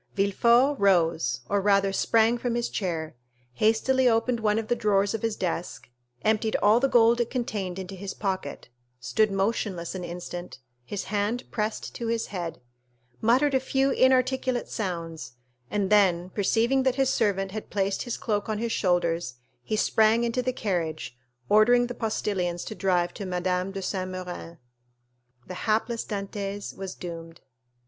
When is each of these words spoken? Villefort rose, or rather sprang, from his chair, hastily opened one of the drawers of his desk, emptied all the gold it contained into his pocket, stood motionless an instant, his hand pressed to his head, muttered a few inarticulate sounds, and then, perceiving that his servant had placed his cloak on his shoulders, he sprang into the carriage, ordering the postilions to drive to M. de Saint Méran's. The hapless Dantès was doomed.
Villefort 0.15 0.77
rose, 0.79 1.41
or 1.47 1.61
rather 1.61 1.93
sprang, 1.93 2.39
from 2.39 2.55
his 2.55 2.69
chair, 2.69 3.13
hastily 3.53 4.09
opened 4.09 4.39
one 4.39 4.57
of 4.57 4.67
the 4.67 4.75
drawers 4.75 5.13
of 5.13 5.21
his 5.21 5.35
desk, 5.35 5.89
emptied 6.23 6.55
all 6.55 6.79
the 6.79 6.89
gold 6.89 7.21
it 7.21 7.29
contained 7.29 7.77
into 7.77 7.93
his 7.93 8.15
pocket, 8.15 8.69
stood 8.99 9.31
motionless 9.31 9.93
an 9.93 10.03
instant, 10.03 10.57
his 10.83 11.03
hand 11.03 11.43
pressed 11.51 11.93
to 11.93 12.07
his 12.07 12.25
head, 12.33 12.59
muttered 13.21 13.53
a 13.53 13.59
few 13.59 13.91
inarticulate 13.91 14.67
sounds, 14.67 15.33
and 15.69 15.91
then, 15.91 16.31
perceiving 16.31 16.81
that 16.81 16.95
his 16.95 17.11
servant 17.11 17.51
had 17.51 17.69
placed 17.69 18.01
his 18.01 18.17
cloak 18.17 18.49
on 18.49 18.57
his 18.57 18.71
shoulders, 18.71 19.35
he 19.61 19.75
sprang 19.75 20.23
into 20.23 20.41
the 20.41 20.51
carriage, 20.51 21.15
ordering 21.47 21.85
the 21.85 21.93
postilions 21.93 22.65
to 22.65 22.73
drive 22.73 23.13
to 23.13 23.21
M. 23.21 23.43
de 23.71 23.81
Saint 23.83 24.09
Méran's. 24.09 24.57
The 25.45 25.53
hapless 25.69 26.03
Dantès 26.05 26.75
was 26.75 26.95
doomed. 26.95 27.41